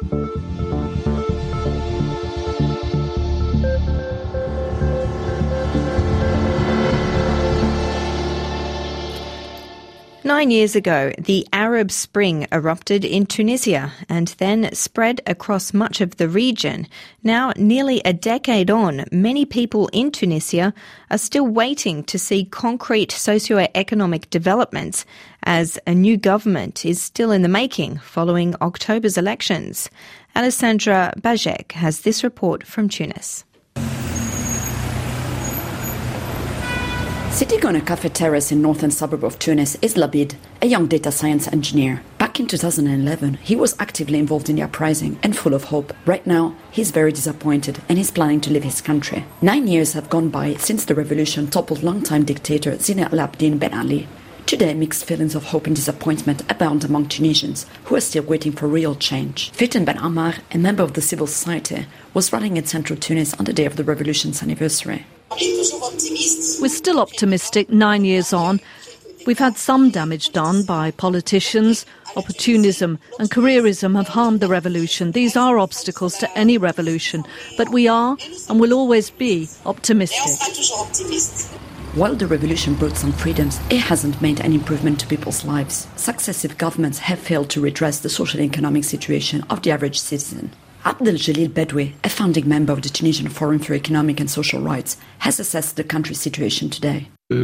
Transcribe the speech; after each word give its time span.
Thank 0.00 0.12
you. 0.12 0.47
Nine 10.24 10.50
years 10.50 10.74
ago, 10.74 11.12
the 11.16 11.46
Arab 11.52 11.92
Spring 11.92 12.48
erupted 12.50 13.04
in 13.04 13.24
Tunisia 13.24 13.92
and 14.08 14.28
then 14.38 14.74
spread 14.74 15.20
across 15.28 15.72
much 15.72 16.00
of 16.00 16.16
the 16.16 16.28
region. 16.28 16.88
Now, 17.22 17.52
nearly 17.56 18.02
a 18.04 18.12
decade 18.12 18.68
on, 18.68 19.04
many 19.12 19.44
people 19.44 19.88
in 19.92 20.10
Tunisia 20.10 20.74
are 21.08 21.18
still 21.18 21.46
waiting 21.46 22.02
to 22.04 22.18
see 22.18 22.44
concrete 22.44 23.12
socio-economic 23.12 24.28
developments 24.28 25.06
as 25.44 25.78
a 25.86 25.94
new 25.94 26.16
government 26.16 26.84
is 26.84 27.00
still 27.00 27.30
in 27.30 27.42
the 27.42 27.48
making 27.48 27.98
following 27.98 28.56
October's 28.60 29.16
elections. 29.16 29.88
Alessandra 30.34 31.14
Bajec 31.20 31.72
has 31.72 32.00
this 32.00 32.24
report 32.24 32.66
from 32.66 32.88
Tunis. 32.88 33.44
Sitting 37.38 37.64
on 37.66 37.76
a 37.76 37.80
cafe 37.80 38.08
terrace 38.08 38.50
in 38.50 38.60
northern 38.60 38.90
suburb 38.90 39.22
of 39.22 39.38
Tunis 39.38 39.76
is 39.80 39.94
Labid, 39.94 40.34
a 40.60 40.66
young 40.66 40.88
data 40.88 41.12
science 41.12 41.46
engineer. 41.46 42.02
Back 42.18 42.40
in 42.40 42.48
2011, 42.48 43.34
he 43.34 43.54
was 43.54 43.76
actively 43.78 44.18
involved 44.18 44.50
in 44.50 44.56
the 44.56 44.62
uprising 44.62 45.20
and 45.22 45.36
full 45.36 45.54
of 45.54 45.62
hope. 45.62 45.94
Right 46.04 46.26
now, 46.26 46.56
he's 46.72 46.90
very 46.90 47.12
disappointed 47.12 47.80
and 47.88 47.96
he's 47.96 48.10
planning 48.10 48.40
to 48.40 48.50
leave 48.50 48.64
his 48.64 48.80
country. 48.80 49.24
Nine 49.40 49.68
years 49.68 49.92
have 49.92 50.10
gone 50.10 50.30
by 50.30 50.54
since 50.54 50.84
the 50.84 50.96
revolution 50.96 51.46
toppled 51.46 51.84
longtime 51.84 52.24
dictator 52.24 52.72
Zine 52.72 53.04
El 53.04 53.20
Abidine 53.20 53.60
Ben 53.60 53.72
Ali. 53.72 54.08
Today, 54.48 54.72
mixed 54.72 55.04
feelings 55.04 55.34
of 55.34 55.44
hope 55.44 55.66
and 55.66 55.76
disappointment 55.76 56.40
abound 56.50 56.82
among 56.82 57.08
Tunisians 57.08 57.66
who 57.84 57.96
are 57.96 58.00
still 58.00 58.22
waiting 58.22 58.50
for 58.50 58.66
real 58.66 58.94
change. 58.94 59.52
Fiten 59.52 59.84
Ben 59.84 59.98
Ammar, 59.98 60.38
a 60.50 60.56
member 60.56 60.82
of 60.82 60.94
the 60.94 61.02
civil 61.02 61.26
society, 61.26 61.84
was 62.14 62.32
running 62.32 62.56
in 62.56 62.64
central 62.64 62.98
Tunis 62.98 63.34
on 63.34 63.44
the 63.44 63.52
day 63.52 63.66
of 63.66 63.76
the 63.76 63.84
revolution's 63.84 64.42
anniversary. 64.42 65.04
We're 65.30 66.68
still 66.70 66.98
optimistic 66.98 67.68
nine 67.68 68.06
years 68.06 68.32
on. 68.32 68.60
We've 69.26 69.38
had 69.38 69.58
some 69.58 69.90
damage 69.90 70.32
done 70.32 70.64
by 70.64 70.92
politicians. 70.92 71.84
Opportunism 72.16 72.98
and 73.18 73.30
careerism 73.30 73.96
have 73.96 74.08
harmed 74.08 74.40
the 74.40 74.48
revolution. 74.48 75.12
These 75.12 75.36
are 75.36 75.58
obstacles 75.58 76.16
to 76.16 76.38
any 76.38 76.56
revolution, 76.56 77.22
but 77.58 77.68
we 77.68 77.86
are 77.86 78.16
and 78.48 78.58
will 78.58 78.72
always 78.72 79.10
be 79.10 79.46
optimistic. 79.66 80.40
While 81.98 82.14
the 82.14 82.28
revolution 82.28 82.74
brought 82.76 82.96
some 82.96 83.10
freedoms, 83.10 83.58
it 83.70 83.80
hasn't 83.80 84.22
made 84.22 84.40
any 84.40 84.54
improvement 84.54 85.00
to 85.00 85.06
people's 85.08 85.44
lives. 85.44 85.88
Successive 85.96 86.56
governments 86.56 87.00
have 87.00 87.18
failed 87.18 87.50
to 87.50 87.60
redress 87.60 87.98
the 87.98 88.08
social 88.08 88.38
and 88.38 88.48
economic 88.48 88.84
situation 88.84 89.44
of 89.50 89.62
the 89.62 89.72
average 89.72 89.98
citizen. 89.98 90.52
Abdel 90.84 91.14
Jalil 91.14 91.48
Bedoui, 91.48 91.94
a 92.04 92.08
founding 92.08 92.48
member 92.48 92.72
of 92.72 92.82
the 92.82 92.88
Tunisian 92.88 93.28
Forum 93.28 93.58
for 93.58 93.74
Economic 93.74 94.20
and 94.20 94.30
Social 94.30 94.60
Rights, 94.60 94.96
has 95.18 95.40
assessed 95.40 95.74
the 95.74 95.82
country's 95.82 96.20
situation 96.20 96.70
today. 96.70 97.08
Euh, 97.32 97.42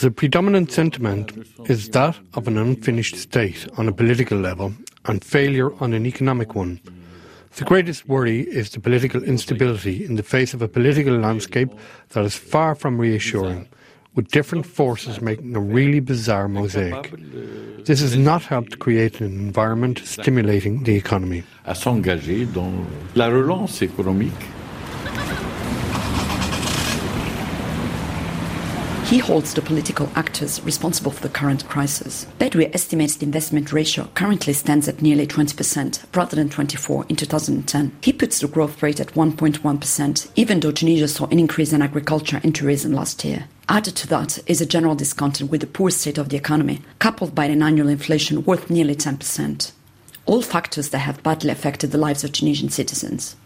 the 0.00 0.12
predominant 0.14 0.70
sentiment 0.70 1.32
is 1.68 1.88
that 1.88 2.16
of 2.34 2.46
an 2.46 2.56
unfinished 2.56 3.16
state 3.16 3.66
on 3.76 3.88
a 3.88 3.92
political 3.92 4.38
level 4.38 4.72
and 5.06 5.24
failure 5.24 5.72
on 5.80 5.94
an 5.94 6.06
economic 6.06 6.54
one. 6.54 6.78
The 7.56 7.64
greatest 7.64 8.08
worry 8.08 8.40
is 8.40 8.70
the 8.70 8.80
political 8.80 9.22
instability 9.22 10.04
in 10.04 10.16
the 10.16 10.22
face 10.22 10.54
of 10.54 10.62
a 10.62 10.68
political 10.68 11.14
landscape 11.18 11.70
that 12.10 12.24
is 12.24 12.34
far 12.34 12.74
from 12.74 12.98
reassuring 12.98 13.68
with 14.14 14.28
different 14.28 14.66
forces 14.66 15.20
making 15.20 15.54
a 15.54 15.60
really 15.60 16.00
bizarre 16.00 16.48
mosaic. 16.48 17.12
This 17.84 18.00
has 18.00 18.16
not 18.16 18.42
helped 18.42 18.78
create 18.78 19.20
an 19.20 19.26
environment 19.26 20.00
stimulating 20.04 20.84
the 20.84 20.96
economy. 20.96 21.44
À 21.66 21.74
s'engager 21.74 22.46
dans 22.46 22.72
la 23.14 23.28
relance 23.28 23.82
économique. 23.82 24.32
He 29.12 29.18
holds 29.18 29.52
the 29.52 29.60
political 29.60 30.08
actors 30.14 30.62
responsible 30.62 31.10
for 31.10 31.20
the 31.20 31.28
current 31.28 31.68
crisis. 31.68 32.26
Bedoui 32.38 32.74
estimates 32.74 33.16
the 33.16 33.26
investment 33.26 33.70
ratio 33.70 34.08
currently 34.14 34.54
stands 34.54 34.88
at 34.88 35.02
nearly 35.02 35.26
20%, 35.26 36.16
rather 36.16 36.34
than 36.34 36.48
24 36.48 37.04
in 37.10 37.16
2010. 37.16 37.94
He 38.00 38.14
puts 38.14 38.40
the 38.40 38.48
growth 38.48 38.82
rate 38.82 39.00
at 39.00 39.12
1.1%, 39.12 40.30
even 40.34 40.60
though 40.60 40.72
Tunisia 40.72 41.08
saw 41.08 41.26
an 41.26 41.38
increase 41.38 41.74
in 41.74 41.82
agriculture 41.82 42.40
and 42.42 42.54
tourism 42.54 42.94
last 42.94 43.22
year. 43.22 43.48
Added 43.68 43.96
to 43.96 44.06
that 44.08 44.38
is 44.46 44.62
a 44.62 44.66
general 44.66 44.94
discontent 44.94 45.50
with 45.50 45.60
the 45.60 45.66
poor 45.66 45.90
state 45.90 46.16
of 46.16 46.30
the 46.30 46.38
economy, 46.38 46.80
coupled 46.98 47.34
by 47.34 47.44
an 47.44 47.62
annual 47.62 47.88
inflation 47.88 48.42
worth 48.44 48.70
nearly 48.70 48.94
10%. 48.96 49.72
All 50.24 50.40
factors 50.40 50.88
that 50.88 51.00
have 51.00 51.22
badly 51.22 51.50
affected 51.50 51.90
the 51.90 51.98
lives 51.98 52.24
of 52.24 52.32
Tunisian 52.32 52.70
citizens. 52.70 53.36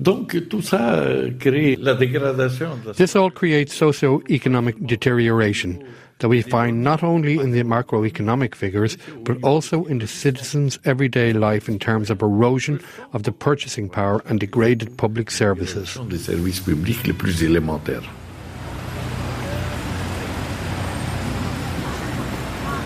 Donc 0.00 0.48
tout 0.48 0.62
ça 0.62 0.94
euh, 0.94 1.30
crée 1.38 1.76
la 1.78 1.94
dégradation. 1.94 2.70
This 2.96 3.14
all 3.14 3.30
creates 3.30 3.74
socio-economic 3.74 4.86
deterioration 4.86 5.78
that 6.20 6.28
we 6.28 6.40
find 6.40 6.82
not 6.82 7.02
only 7.02 7.34
in 7.34 7.50
the 7.50 7.62
macroeconomic 7.62 8.54
figures 8.54 8.96
but 9.24 9.36
also 9.42 9.84
in 9.84 9.98
the 9.98 10.06
citizens' 10.06 10.78
everyday 10.86 11.34
life 11.34 11.68
in 11.68 11.78
terms 11.78 12.08
of 12.08 12.22
erosion 12.22 12.80
of 13.12 13.24
the 13.24 13.32
purchasing 13.32 13.90
power 13.90 14.22
and 14.26 14.40
degraded 14.40 14.96
public 14.96 15.30
services. 15.30 15.98
Des 16.08 16.16
services 16.16 16.60
publics 16.60 17.06
les 17.06 17.12
plus 17.12 17.42
élémentaires. 17.42 18.08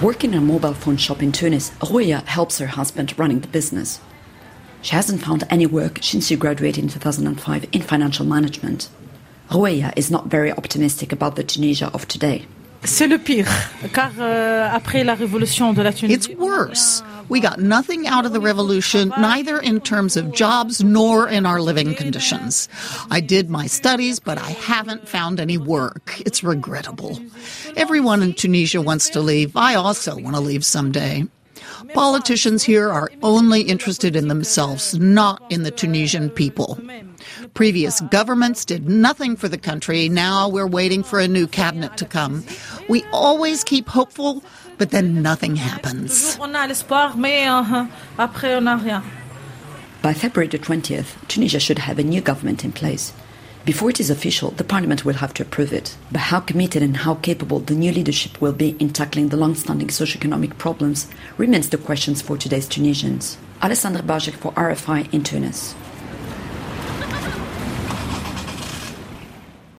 Working 0.00 0.32
in 0.32 0.38
a 0.38 0.40
mobile 0.40 0.74
phone 0.74 0.96
shop 0.96 1.22
in 1.22 1.32
Tunis, 1.32 1.72
Rouya 1.80 2.24
helps 2.24 2.58
her 2.58 2.68
husband 2.68 3.12
running 3.18 3.40
the 3.40 3.48
business. 3.48 4.00
She 4.82 4.94
hasn't 4.94 5.22
found 5.22 5.44
any 5.50 5.66
work 5.66 5.98
since 6.02 6.26
she 6.28 6.36
graduated 6.36 6.84
in 6.84 6.90
2005 6.90 7.66
in 7.72 7.82
financial 7.82 8.24
management. 8.24 8.88
Roueya 9.50 9.92
is 9.96 10.10
not 10.10 10.26
very 10.26 10.52
optimistic 10.52 11.12
about 11.12 11.36
the 11.36 11.42
Tunisia 11.44 11.90
of 11.92 12.06
today. 12.08 12.46
C'est 12.82 13.06
le 13.06 13.18
pire, 13.18 13.46
car 13.92 14.10
euh, 14.18 14.66
après 14.72 15.04
la 15.04 15.14
révolution 15.14 15.74
de 15.74 15.82
la 15.82 15.92
Tunisie. 15.92 16.14
It's 16.14 16.28
worse. 16.38 17.02
We 17.28 17.38
got 17.40 17.60
nothing 17.60 18.06
out 18.08 18.24
of 18.24 18.32
the 18.32 18.40
revolution, 18.40 19.12
neither 19.18 19.58
in 19.58 19.80
terms 19.80 20.16
of 20.16 20.32
jobs 20.32 20.82
nor 20.82 21.28
in 21.28 21.44
our 21.46 21.60
living 21.60 21.94
conditions. 21.94 22.68
I 23.10 23.20
did 23.20 23.50
my 23.50 23.66
studies, 23.66 24.18
but 24.18 24.38
I 24.38 24.50
haven't 24.50 25.06
found 25.06 25.40
any 25.40 25.58
work. 25.58 26.20
It's 26.26 26.42
regrettable. 26.42 27.20
Everyone 27.76 28.22
in 28.22 28.32
Tunisia 28.32 28.80
wants 28.80 29.10
to 29.10 29.20
leave. 29.20 29.56
I 29.56 29.74
also 29.74 30.16
want 30.16 30.34
to 30.34 30.40
leave 30.40 30.64
someday. 30.64 31.24
Politicians 31.94 32.62
here 32.62 32.90
are 32.90 33.10
only 33.22 33.62
interested 33.62 34.14
in 34.14 34.28
themselves, 34.28 34.98
not 34.98 35.42
in 35.50 35.62
the 35.62 35.70
Tunisian 35.70 36.30
people. 36.30 36.78
Previous 37.54 38.00
governments 38.02 38.64
did 38.64 38.88
nothing 38.88 39.36
for 39.36 39.48
the 39.48 39.58
country. 39.58 40.08
Now 40.08 40.48
we're 40.48 40.66
waiting 40.66 41.02
for 41.02 41.18
a 41.18 41.28
new 41.28 41.46
cabinet 41.46 41.96
to 41.96 42.04
come. 42.04 42.44
We 42.88 43.04
always 43.12 43.64
keep 43.64 43.88
hopeful, 43.88 44.42
but 44.78 44.90
then 44.90 45.22
nothing 45.22 45.56
happens. 45.56 46.36
By 50.02 50.14
February 50.14 50.48
the 50.48 50.58
20th, 50.58 51.28
Tunisia 51.28 51.60
should 51.60 51.78
have 51.78 51.98
a 51.98 52.04
new 52.04 52.20
government 52.20 52.64
in 52.64 52.72
place. 52.72 53.12
Before 53.64 53.90
it 53.90 54.00
is 54.00 54.08
official, 54.08 54.52
the 54.52 54.64
parliament 54.64 55.04
will 55.04 55.14
have 55.14 55.34
to 55.34 55.42
approve 55.42 55.72
it. 55.72 55.94
But 56.10 56.22
how 56.22 56.40
committed 56.40 56.82
and 56.82 56.96
how 56.96 57.16
capable 57.16 57.58
the 57.58 57.74
new 57.74 57.92
leadership 57.92 58.40
will 58.40 58.54
be 58.54 58.70
in 58.78 58.90
tackling 58.90 59.28
the 59.28 59.36
long-standing 59.36 59.90
socio-economic 59.90 60.56
problems 60.56 61.06
remains 61.36 61.68
the 61.68 61.76
questions 61.76 62.22
for 62.22 62.38
today's 62.38 62.66
Tunisians. 62.66 63.36
Alessandra 63.62 64.02
Bajec 64.02 64.32
for 64.32 64.52
RFI 64.52 65.12
in 65.12 65.22
Tunis. 65.22 65.74